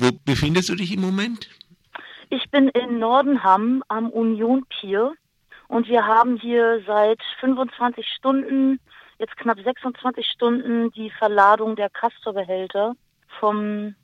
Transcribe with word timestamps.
Wo 0.00 0.12
befindest 0.24 0.70
du 0.70 0.76
dich 0.76 0.94
im 0.94 1.02
Moment? 1.02 1.50
Ich 2.30 2.50
bin 2.50 2.68
in 2.68 2.98
Nordenham 2.98 3.84
am 3.88 4.08
Union 4.08 4.64
Pier 4.66 5.12
und 5.68 5.88
wir 5.88 6.06
haben 6.06 6.38
hier 6.38 6.82
seit 6.86 7.20
25 7.40 8.06
Stunden, 8.16 8.80
jetzt 9.18 9.36
knapp 9.36 9.58
26 9.62 10.26
Stunden, 10.26 10.90
die 10.92 11.10
Verladung 11.10 11.76
der 11.76 11.90
Castor-Behälter 11.90 12.94
vom 13.38 13.94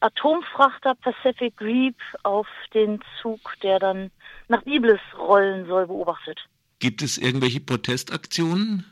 Atomfrachter 0.00 0.96
Pacific 0.96 1.54
Reap 1.60 1.94
auf 2.24 2.48
den 2.74 3.00
Zug, 3.22 3.38
der 3.62 3.78
dann 3.78 4.10
nach 4.48 4.62
Biblis 4.62 5.00
rollen 5.16 5.66
soll, 5.66 5.86
beobachtet. 5.86 6.44
Gibt 6.80 7.00
es 7.00 7.16
irgendwelche 7.16 7.60
Protestaktionen? 7.60 8.84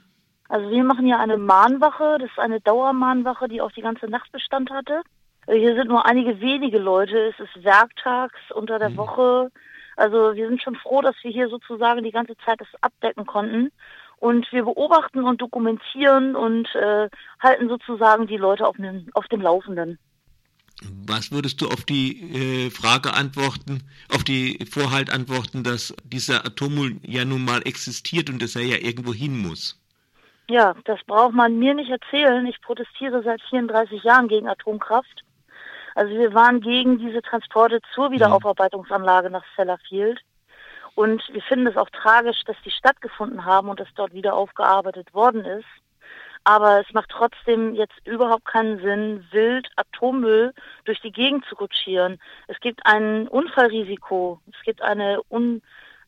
Also 0.49 0.71
wir 0.71 0.85
machen 0.85 1.09
ja 1.09 1.19
eine 1.19 1.39
Mahnwache, 1.39 2.19
das 2.21 2.31
ist 2.31 2.39
eine 2.39 2.61
Dauermahnwache, 2.61 3.49
die 3.49 3.61
auch 3.61 3.73
die 3.73 3.81
ganze 3.81 4.07
Nacht 4.07 4.31
Bestand 4.31 4.71
hatte. 4.71 5.03
Hier 5.47 5.75
sind 5.75 5.89
nur 5.89 6.07
einige 6.07 6.41
wenige 6.41 6.79
Leute, 6.79 7.19
es 7.31 7.41
ist 7.41 7.65
werktags 7.65 8.39
unter 8.55 8.79
der 8.79 8.91
mhm. 8.91 8.97
Woche. 8.97 9.51
Also 9.97 10.35
wir 10.35 10.49
sind 10.49 10.63
schon 10.63 10.77
froh, 10.77 11.03
dass 11.03 11.17
wir 11.23 11.31
hier 11.31 11.49
sozusagen 11.49 12.03
die 12.03 12.13
ganze 12.13 12.37
Zeit 12.45 12.61
das 12.61 12.69
abdecken 12.81 13.27
konnten. 13.27 13.73
Und 14.19 14.51
wir 14.53 14.63
beobachten 14.65 15.25
und 15.25 15.41
dokumentieren 15.41 16.37
und 16.37 16.73
äh, 16.77 17.09
halten 17.41 17.69
sozusagen 17.69 18.29
die 18.29 18.37
Leute 18.37 18.67
auf 18.67 18.77
dem, 18.77 19.09
auf 19.15 19.27
dem 19.27 19.41
Laufenden. 19.41 19.99
Was 21.07 21.33
würdest 21.33 21.61
du 21.61 21.67
auf 21.67 21.85
die 21.85 22.67
äh, 22.67 22.71
Frage 22.71 23.15
antworten, 23.15 23.83
auf 24.15 24.23
die 24.25 24.65
Vorhalt 24.71 25.13
antworten, 25.13 25.65
dass 25.65 25.95
dieser 26.05 26.47
Atommüll 26.47 26.99
ja 27.03 27.25
nun 27.25 27.45
mal 27.45 27.63
existiert 27.65 28.31
und 28.31 28.41
dass 28.41 28.57
er 28.57 28.63
ja 28.63 28.77
irgendwo 28.77 29.13
hin 29.13 29.39
muss? 29.39 29.79
Ja, 30.49 30.75
das 30.85 31.01
braucht 31.07 31.35
man 31.35 31.59
mir 31.59 31.75
nicht 31.75 31.91
erzählen. 31.91 32.47
Ich 32.47 32.61
protestiere 32.61 33.23
seit 33.23 33.41
34 33.43 34.03
Jahren 34.03 34.29
gegen 34.29 34.49
Atomkraft. 34.49 35.25
Also 35.95 36.13
wir 36.15 36.35
waren 36.35 36.61
gegen 36.61 36.99
diese 36.99 37.23
Transporte 37.23 37.81
zur 37.95 38.09
mhm. 38.09 38.15
Wiederaufarbeitungsanlage 38.15 39.31
nach 39.31 39.45
Sellafield. 39.57 40.21
Und 40.95 41.23
wir 41.33 41.43
finden 41.43 41.67
es 41.69 41.77
auch 41.77 41.89
tragisch, 41.91 42.43
dass 42.45 42.57
die 42.65 42.71
stattgefunden 42.71 43.45
haben 43.45 43.69
und 43.69 43.81
dass 43.81 43.89
dort 43.95 44.13
wieder 44.13 44.35
aufgearbeitet 44.35 45.15
worden 45.15 45.45
ist. 45.45 45.67
Aber 46.45 46.81
es 46.81 46.93
macht 46.93 47.11
trotzdem 47.11 47.75
jetzt 47.75 47.95
überhaupt 48.05 48.45
keinen 48.45 48.81
Sinn, 48.81 49.25
wild 49.31 49.69
Atommüll 49.77 50.53
durch 50.85 51.01
die 51.01 51.13
Gegend 51.13 51.45
zu 51.47 51.55
kutschieren. 51.55 52.21
Es 52.49 52.59
gibt 52.61 52.85
ein 52.85 53.29
Unfallrisiko. 53.29 54.41
Es 54.53 54.61
gibt 54.65 54.83
eine 54.83 55.21
un 55.31 55.63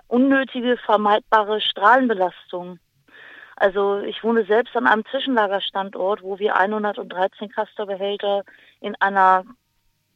unnötige, 0.09 0.77
vermeidbare 0.77 1.61
Strahlenbelastung. 1.61 2.79
Also 3.57 4.01
ich 4.01 4.23
wohne 4.23 4.45
selbst 4.45 4.77
an 4.77 4.87
einem 4.87 5.05
Zwischenlagerstandort, 5.07 6.23
wo 6.23 6.39
wir 6.39 6.57
113 6.57 7.49
Castor-Behälter 7.49 8.43
in 8.81 8.95
einer 9.01 9.45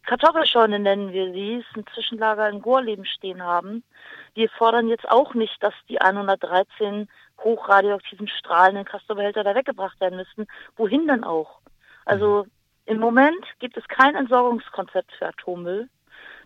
Kartoffelscheune 0.09 0.79
nennen 0.79 1.13
wir 1.13 1.35
sie, 1.35 1.57
ist 1.57 1.77
ein 1.77 1.85
Zwischenlager 1.93 2.49
in 2.49 2.63
Gorleben 2.63 3.05
stehen 3.05 3.43
haben. 3.43 3.85
Wir 4.33 4.49
fordern 4.49 4.89
jetzt 4.89 5.07
auch 5.07 5.35
nicht, 5.35 5.63
dass 5.63 5.75
die 5.87 6.01
113 6.01 7.11
hochradioaktiven 7.45 8.27
strahlenden 8.27 8.87
Castor-Behälter 8.87 9.45
da 9.45 9.55
weggebracht 9.55 10.01
werden 10.01 10.17
müssten. 10.17 10.47
Wohin 10.79 11.07
denn 11.07 11.25
auch? 11.25 11.59
Also 12.07 12.47
im 12.87 13.01
Moment 13.01 13.45
gibt 13.59 13.77
es 13.77 13.87
kein 13.87 14.15
Entsorgungskonzept 14.15 15.13
für 15.13 15.27
Atommüll. 15.27 15.91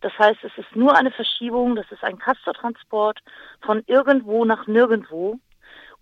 Das 0.00 0.12
heißt, 0.18 0.42
es 0.42 0.58
ist 0.58 0.74
nur 0.74 0.96
eine 0.96 1.12
Verschiebung, 1.12 1.76
das 1.76 1.86
ist 1.92 2.02
ein 2.02 2.18
Castor-Transport 2.18 3.20
von 3.60 3.84
irgendwo 3.86 4.44
nach 4.44 4.66
nirgendwo. 4.66 5.38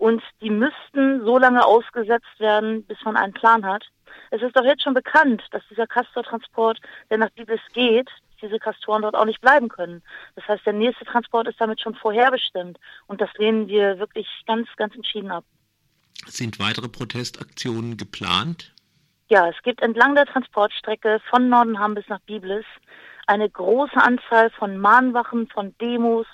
Und 0.01 0.23
die 0.41 0.49
müssten 0.49 1.27
so 1.27 1.37
lange 1.37 1.63
ausgesetzt 1.63 2.39
werden, 2.39 2.85
bis 2.87 2.97
man 3.05 3.19
einen 3.19 3.35
Plan 3.35 3.67
hat. 3.67 3.85
Es 4.31 4.41
ist 4.41 4.57
doch 4.57 4.65
jetzt 4.65 4.83
schon 4.83 4.95
bekannt, 4.95 5.43
dass 5.51 5.63
dieser 5.69 5.87
Castor-Transport, 5.87 6.81
der 7.11 7.19
nach 7.19 7.29
Biblis 7.33 7.61
geht, 7.75 8.09
diese 8.41 8.59
Kastoren 8.59 9.03
dort 9.03 9.15
auch 9.15 9.27
nicht 9.27 9.43
bleiben 9.43 9.69
können. 9.69 10.03
Das 10.37 10.49
heißt, 10.49 10.65
der 10.65 10.73
nächste 10.73 11.05
Transport 11.05 11.49
ist 11.49 11.61
damit 11.61 11.83
schon 11.83 11.95
vorherbestimmt. 11.95 12.79
Und 13.09 13.21
das 13.21 13.29
lehnen 13.37 13.69
wir 13.69 13.99
wirklich 13.99 14.27
ganz, 14.47 14.69
ganz 14.77 14.95
entschieden 14.95 15.31
ab. 15.31 15.45
Sind 16.25 16.59
weitere 16.59 16.89
Protestaktionen 16.89 17.99
geplant? 17.99 18.73
Ja, 19.29 19.51
es 19.51 19.63
gibt 19.63 19.83
entlang 19.83 20.15
der 20.15 20.25
Transportstrecke 20.25 21.21
von 21.29 21.51
Nordenham 21.51 21.95
bis 21.95 22.09
nach 22.09 22.21
Biblis 22.21 22.65
eine 23.27 23.51
große 23.51 23.99
Anzahl 23.99 24.49
von 24.49 24.79
Mahnwachen, 24.79 25.47
von 25.49 25.77
Demos, 25.79 26.27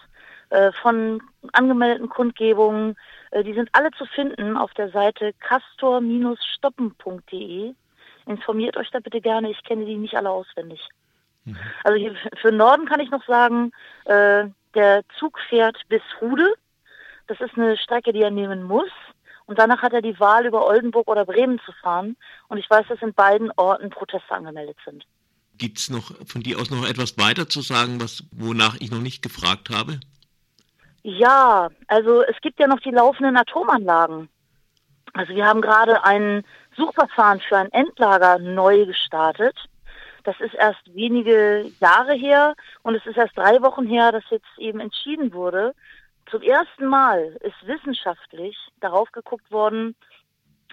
von 0.83 1.23
angemeldeten 1.53 2.09
Kundgebungen. 2.09 2.97
Äh, 3.31 3.45
die 3.45 3.55
sind 3.55 3.69
alle 3.73 3.93
zu 3.93 4.05
finden 4.07 4.57
auf 4.57 4.75
der 4.75 4.91
Seite 4.91 5.33
castor-stoppen.de. 5.41 7.75
Informiert 8.27 8.77
euch 8.77 8.91
da 8.91 8.99
bitte 9.01 9.21
gerne, 9.21 9.51
ich 9.51 9.63
kenne 9.63 9.85
die 9.85 9.97
nicht 9.97 10.17
alle 10.17 10.31
auswendig. 10.31 10.81
Mhm. 11.45 11.57
Also 11.85 11.99
hier 11.99 12.17
für 12.41 12.51
Norden 12.53 12.87
kann 12.87 13.01
ich 13.01 13.11
noch 13.11 13.27
sagen, 13.27 13.73
äh, 14.05 14.47
der 14.75 15.03
Zug 15.19 15.39
fährt 15.49 15.81
bis 15.89 16.03
Hude. 16.21 16.55
Das 17.29 17.41
ist 17.41 17.57
eine 17.57 17.77
Strecke, 17.77 18.13
die 18.13 18.23
er 18.23 18.31
nehmen 18.31 18.63
muss. 18.63 18.91
Und 19.47 19.59
danach 19.61 19.83
hat 19.83 19.93
er 19.93 20.03
die 20.03 20.19
Wahl, 20.19 20.47
über 20.47 20.67
Oldenburg 20.67 21.07
oder 21.09 21.25
Bremen 21.25 21.61
zu 21.65 21.71
fahren. 21.73 22.17
Und 22.49 22.59
ich 22.59 22.69
weiß, 22.69 22.87
dass 22.89 23.01
in 23.01 23.15
beiden 23.15 23.53
Orten 23.57 23.91
Proteste 23.91 24.33
angemeldet 24.33 24.77
sind. 24.85 25.07
Gibt 25.57 25.79
es 25.79 25.89
noch 25.89 26.13
von 26.27 26.43
dir 26.43 26.59
aus 26.59 26.71
noch 26.71 26.87
etwas 26.87 27.17
weiter 27.17 27.49
zu 27.49 27.63
sagen, 27.63 28.01
was, 28.01 28.25
wonach 28.33 28.77
ich 28.81 28.91
noch 28.91 29.01
nicht 29.01 29.23
gefragt 29.23 29.71
habe? 29.71 30.01
Ja, 31.09 31.69
also 31.87 32.23
es 32.23 32.35
gibt 32.41 32.59
ja 32.59 32.67
noch 32.67 32.81
die 32.81 32.91
laufenden 32.91 33.37
Atomanlagen. 33.37 34.29
Also 35.13 35.37
wir 35.37 35.47
haben 35.47 35.61
gerade 35.61 36.03
ein 36.03 36.45
Suchverfahren 36.77 37.39
für 37.39 37.59
ein 37.59 37.71
Endlager 37.71 38.41
neu 38.41 38.87
gestartet. 38.87 39.57
Das 40.25 40.35
ist 40.41 40.55
erst 40.55 40.81
wenige 40.93 41.71
Jahre 41.79 42.15
her 42.15 42.57
und 42.83 42.97
es 42.97 43.07
ist 43.07 43.17
erst 43.17 43.39
drei 43.39 43.63
Wochen 43.63 43.87
her, 43.87 44.11
dass 44.11 44.25
jetzt 44.31 44.59
eben 44.59 44.81
entschieden 44.81 45.33
wurde. 45.33 45.77
Zum 46.29 46.43
ersten 46.43 46.87
Mal 46.87 47.37
ist 47.39 47.65
wissenschaftlich 47.69 48.59
darauf 48.81 49.13
geguckt 49.13 49.49
worden, 49.53 49.95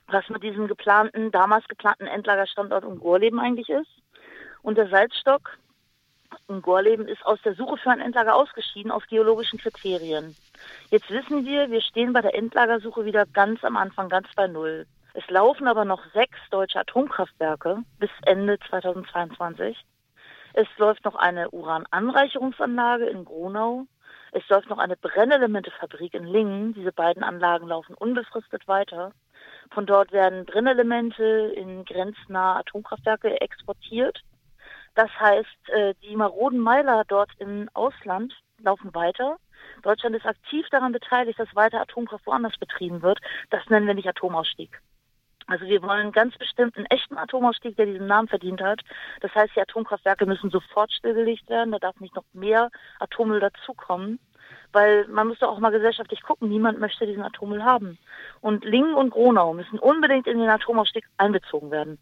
was 0.07 0.27
mit 0.29 0.41
diesem 0.41 0.67
geplanten, 0.67 1.29
damals 1.29 1.67
geplanten 1.67 2.07
Endlagerstandort 2.07 2.85
in 2.85 2.97
Gorleben 2.97 3.39
eigentlich 3.39 3.69
ist. 3.69 4.01
Und 4.63 4.79
der 4.79 4.89
Salzstock 4.89 5.59
in 6.47 6.61
Gorleben 6.61 7.07
ist 7.07 7.25
aus 7.25 7.41
der 7.43 7.55
Suche 7.55 7.77
für 7.77 7.91
ein 7.91 8.01
Endlager 8.01 8.35
ausgeschieden 8.35 8.91
aus 8.91 9.03
geologischen 9.07 9.59
Kriterien. 9.59 10.35
Jetzt 10.89 11.09
wissen 11.09 11.45
wir, 11.45 11.71
wir 11.71 11.81
stehen 11.81 12.13
bei 12.13 12.21
der 12.21 12.35
Endlagersuche 12.35 13.05
wieder 13.05 13.25
ganz 13.25 13.63
am 13.63 13.77
Anfang, 13.77 14.09
ganz 14.09 14.27
bei 14.35 14.47
Null. 14.47 14.85
Es 15.13 15.29
laufen 15.29 15.67
aber 15.67 15.85
noch 15.85 16.01
sechs 16.13 16.37
deutsche 16.49 16.79
Atomkraftwerke 16.79 17.77
bis 17.99 18.09
Ende 18.25 18.57
2022. 18.69 19.77
Es 20.53 20.67
läuft 20.77 21.05
noch 21.05 21.15
eine 21.15 21.49
Urananreicherungsanlage 21.51 23.05
in 23.05 23.25
Gronau. 23.25 23.85
Es 24.31 24.47
läuft 24.49 24.69
noch 24.69 24.79
eine 24.79 24.97
Brennelementefabrik 24.97 26.13
in 26.13 26.25
Lingen. 26.25 26.73
Diese 26.73 26.91
beiden 26.91 27.23
Anlagen 27.23 27.67
laufen 27.67 27.95
unbefristet 27.95 28.67
weiter. 28.67 29.13
Von 29.71 29.85
dort 29.85 30.11
werden 30.11 30.45
Brennelemente 30.45 31.23
in 31.55 31.85
grenznahe 31.85 32.57
Atomkraftwerke 32.57 33.39
exportiert. 33.41 34.23
Das 34.95 35.09
heißt, 35.19 35.69
äh, 35.69 35.93
die 36.03 36.15
maroden 36.15 36.59
Meiler 36.59 37.03
dort 37.07 37.31
im 37.39 37.69
Ausland 37.73 38.33
laufen 38.59 38.93
weiter. 38.93 39.37
Deutschland 39.81 40.15
ist 40.15 40.25
aktiv 40.25 40.65
daran 40.69 40.91
beteiligt, 40.91 41.39
dass 41.39 41.55
weiter 41.55 41.81
Atomkraft 41.81 42.25
woanders 42.25 42.57
betrieben 42.57 43.01
wird. 43.01 43.19
Das 43.49 43.67
nennen 43.69 43.87
wir 43.87 43.93
nicht 43.93 44.07
Atomausstieg. 44.07 44.81
Also 45.47 45.65
wir 45.65 45.81
wollen 45.81 46.11
ganz 46.11 46.37
bestimmt 46.37 46.77
einen 46.77 46.85
echten 46.85 47.17
Atomausstieg, 47.17 47.75
der 47.75 47.85
diesen 47.85 48.07
Namen 48.07 48.27
verdient 48.27 48.61
hat. 48.61 48.81
Das 49.21 49.33
heißt, 49.35 49.55
die 49.55 49.61
Atomkraftwerke 49.61 50.25
müssen 50.25 50.49
sofort 50.49 50.91
stillgelegt 50.91 51.49
werden. 51.49 51.71
Da 51.71 51.79
darf 51.79 51.99
nicht 51.99 52.15
noch 52.15 52.25
mehr 52.33 52.69
Atommüll 52.99 53.39
dazukommen. 53.39 54.19
Weil 54.71 55.07
man 55.07 55.27
muss 55.27 55.39
doch 55.39 55.49
auch 55.49 55.59
mal 55.59 55.71
gesellschaftlich 55.71 56.21
gucken, 56.21 56.49
niemand 56.49 56.79
möchte 56.79 57.05
diesen 57.05 57.23
Atommüll 57.23 57.63
haben. 57.63 57.97
Und 58.41 58.63
Lingen 58.65 58.95
und 58.95 59.11
Gronau 59.11 59.53
müssen 59.53 59.79
unbedingt 59.79 60.27
in 60.27 60.39
den 60.39 60.49
Atomausstieg 60.49 61.05
einbezogen 61.17 61.71
werden. 61.71 61.99